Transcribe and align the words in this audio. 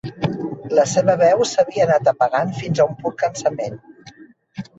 La 0.77 0.85
seva 0.93 1.15
veu 1.21 1.43
s'havia 1.49 1.83
anat 1.85 2.09
apagant 2.13 2.57
fins 2.63 2.83
a 2.85 2.89
un 2.93 2.97
pur 3.05 3.13
cansament. 3.21 3.79